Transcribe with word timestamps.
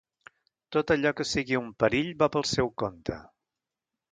Tot 0.75 0.93
allò 0.95 1.11
que 1.19 1.27
sigui 1.33 1.59
un 1.59 1.67
perill, 1.83 2.09
va 2.23 2.31
pel 2.37 2.49
seu 2.55 2.73
compte. 2.85 3.19